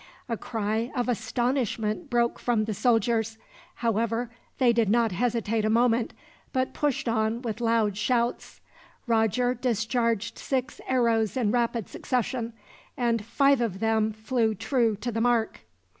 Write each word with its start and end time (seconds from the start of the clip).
A 0.27 0.35
cry 0.35 0.91
of 0.95 1.07
astonishment 1.07 2.09
broke 2.09 2.39
from 2.39 2.65
the 2.65 2.73
soldiers; 2.73 3.37
however 3.75 4.31
they 4.57 4.73
did 4.73 4.89
not 4.89 5.11
hesitate 5.11 5.63
a 5.63 5.69
moment, 5.69 6.15
but 6.51 6.73
pushed 6.73 7.07
on 7.07 7.43
with 7.43 7.61
loud 7.61 7.95
shouts. 7.95 8.61
Roger 9.05 9.53
discharged 9.53 10.39
six 10.39 10.81
arrows 10.87 11.37
in 11.37 11.51
rapid 11.51 11.87
succession, 11.87 12.53
and 12.97 13.23
five 13.23 13.61
of 13.61 13.79
them 13.79 14.11
flew 14.11 14.55
true 14.55 14.95
to 14.95 15.11
the 15.11 15.21
mark. 15.21 15.59